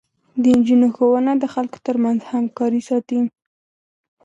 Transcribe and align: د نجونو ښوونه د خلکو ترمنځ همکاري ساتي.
د 0.41 0.43
نجونو 0.57 0.87
ښوونه 0.95 1.31
د 1.37 1.43
خلکو 1.53 1.77
ترمنځ 1.87 2.19
همکاري 2.33 2.81
ساتي. 2.89 3.19